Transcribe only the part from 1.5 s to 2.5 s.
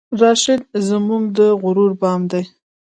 غرور بام دی